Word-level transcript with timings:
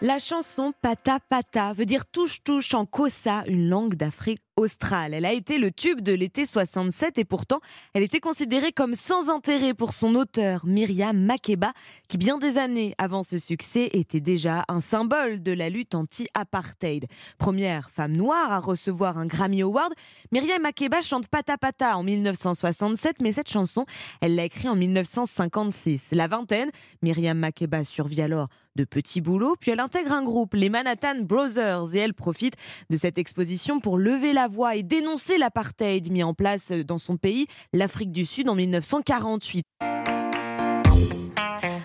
La 0.00 0.20
chanson 0.20 0.72
Pata 0.80 1.18
Pata 1.18 1.72
veut 1.72 1.84
dire 1.84 2.06
touche 2.06 2.44
touche 2.44 2.72
en 2.72 2.86
Kosa, 2.86 3.42
une 3.48 3.68
langue 3.68 3.96
d'Afrique 3.96 4.44
australe. 4.58 5.14
Elle 5.14 5.24
a 5.24 5.32
été 5.32 5.58
le 5.58 5.70
tube 5.70 6.00
de 6.00 6.12
l'été 6.12 6.44
67 6.44 7.18
et 7.18 7.24
pourtant 7.24 7.60
elle 7.94 8.02
était 8.02 8.20
considérée 8.20 8.72
comme 8.72 8.94
sans 8.94 9.30
intérêt 9.30 9.72
pour 9.72 9.92
son 9.92 10.14
auteur 10.14 10.66
Myriam 10.66 11.18
Makeba 11.18 11.72
qui 12.08 12.18
bien 12.18 12.38
des 12.38 12.58
années 12.58 12.94
avant 12.98 13.22
ce 13.22 13.38
succès 13.38 13.88
était 13.92 14.20
déjà 14.20 14.64
un 14.68 14.80
symbole 14.80 15.42
de 15.42 15.52
la 15.52 15.70
lutte 15.70 15.94
anti-apartheid. 15.94 17.06
Première 17.38 17.90
femme 17.90 18.12
noire 18.12 18.52
à 18.52 18.58
recevoir 18.58 19.18
un 19.18 19.26
Grammy 19.26 19.62
Award, 19.62 19.92
Myriam 20.32 20.62
Makeba 20.62 21.00
chante 21.02 21.28
Pata 21.28 21.56
Pata 21.56 21.96
en 21.96 22.02
1967 22.02 23.16
mais 23.22 23.32
cette 23.32 23.50
chanson 23.50 23.86
elle 24.20 24.34
l'a 24.34 24.44
écrite 24.44 24.66
en 24.66 24.76
1956. 24.76 26.08
La 26.12 26.26
vingtaine, 26.26 26.70
Myriam 27.02 27.38
Makeba 27.38 27.84
survit 27.84 28.22
alors 28.22 28.48
de 28.76 28.84
petits 28.84 29.20
boulots, 29.20 29.56
puis 29.58 29.72
elle 29.72 29.80
intègre 29.80 30.12
un 30.12 30.22
groupe, 30.22 30.54
les 30.54 30.68
Manhattan 30.68 31.20
Brothers, 31.22 31.94
et 31.94 31.98
elle 31.98 32.14
profite 32.14 32.54
de 32.90 32.96
cette 32.96 33.18
exposition 33.18 33.80
pour 33.80 33.98
lever 33.98 34.32
la 34.32 34.47
voix 34.48 34.76
et 34.76 34.82
dénoncer 34.82 35.38
l'apartheid 35.38 36.10
mis 36.10 36.22
en 36.22 36.34
place 36.34 36.72
dans 36.72 36.98
son 36.98 37.16
pays, 37.16 37.46
l'Afrique 37.72 38.10
du 38.10 38.26
Sud, 38.26 38.48
en 38.48 38.54
1948. 38.54 39.64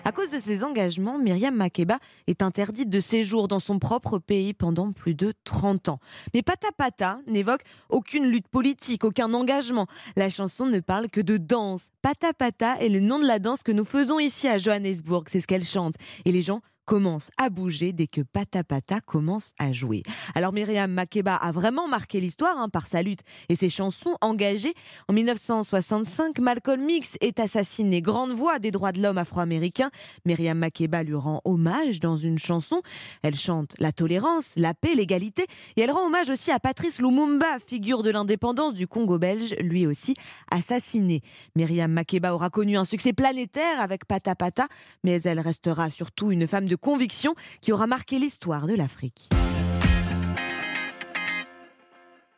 À 0.06 0.12
cause 0.12 0.30
de 0.30 0.38
ses 0.38 0.64
engagements, 0.64 1.18
Myriam 1.18 1.54
Makeba 1.54 1.98
est 2.26 2.42
interdite 2.42 2.90
de 2.90 3.00
séjour 3.00 3.48
dans 3.48 3.58
son 3.58 3.78
propre 3.78 4.18
pays 4.18 4.52
pendant 4.52 4.92
plus 4.92 5.14
de 5.14 5.32
30 5.44 5.88
ans. 5.88 5.98
Mais 6.34 6.42
Pata 6.42 6.68
Pata 6.76 7.20
n'évoque 7.26 7.62
aucune 7.88 8.26
lutte 8.26 8.48
politique, 8.48 9.04
aucun 9.04 9.32
engagement. 9.32 9.86
La 10.16 10.28
chanson 10.28 10.66
ne 10.66 10.80
parle 10.80 11.08
que 11.08 11.22
de 11.22 11.38
danse. 11.38 11.86
Pata 12.02 12.34
Pata 12.34 12.76
est 12.80 12.90
le 12.90 13.00
nom 13.00 13.18
de 13.18 13.26
la 13.26 13.38
danse 13.38 13.62
que 13.62 13.72
nous 13.72 13.86
faisons 13.86 14.18
ici 14.18 14.46
à 14.46 14.58
Johannesburg, 14.58 15.24
c'est 15.30 15.40
ce 15.40 15.46
qu'elle 15.46 15.64
chante. 15.64 15.94
Et 16.26 16.32
les 16.32 16.42
gens 16.42 16.60
commence 16.84 17.30
à 17.38 17.50
bouger 17.50 17.92
dès 17.92 18.06
que 18.06 18.20
Pata 18.20 18.64
Pata 18.64 19.00
commence 19.00 19.52
à 19.58 19.72
jouer. 19.72 20.02
Alors 20.34 20.52
Myriam 20.52 20.90
Makeba 20.90 21.34
a 21.34 21.52
vraiment 21.52 21.88
marqué 21.88 22.20
l'histoire 22.20 22.58
hein, 22.58 22.68
par 22.68 22.86
sa 22.86 23.02
lutte 23.02 23.20
et 23.48 23.56
ses 23.56 23.70
chansons 23.70 24.16
engagées. 24.20 24.74
En 25.08 25.12
1965, 25.12 26.38
Malcolm 26.38 26.88
X 26.88 27.16
est 27.20 27.40
assassiné. 27.40 28.02
Grande 28.02 28.32
voix 28.32 28.58
des 28.58 28.70
droits 28.70 28.92
de 28.92 29.02
l'homme 29.02 29.18
afro-américain, 29.18 29.90
Myriam 30.24 30.58
Makeba 30.58 31.02
lui 31.02 31.14
rend 31.14 31.40
hommage 31.44 32.00
dans 32.00 32.16
une 32.16 32.38
chanson. 32.38 32.82
Elle 33.22 33.36
chante 33.36 33.74
la 33.78 33.92
tolérance, 33.92 34.52
la 34.56 34.74
paix, 34.74 34.94
l'égalité 34.94 35.46
et 35.76 35.82
elle 35.82 35.90
rend 35.90 36.06
hommage 36.06 36.30
aussi 36.30 36.50
à 36.50 36.60
Patrice 36.60 36.98
Lumumba, 37.00 37.58
figure 37.66 38.02
de 38.02 38.10
l'indépendance 38.10 38.74
du 38.74 38.86
Congo 38.86 39.18
belge, 39.18 39.54
lui 39.60 39.86
aussi 39.86 40.14
assassiné. 40.50 41.22
Myriam 41.56 41.90
Makeba 41.90 42.34
aura 42.34 42.50
connu 42.50 42.76
un 42.76 42.84
succès 42.84 43.12
planétaire 43.12 43.80
avec 43.80 44.04
Pata 44.06 44.34
Pata, 44.34 44.66
mais 45.02 45.22
elle 45.22 45.40
restera 45.40 45.90
surtout 45.90 46.30
une 46.30 46.46
femme 46.46 46.66
conviction 46.76 47.34
qui 47.60 47.72
aura 47.72 47.86
marqué 47.86 48.18
l'histoire 48.18 48.66
de 48.66 48.74
l'Afrique. 48.74 49.28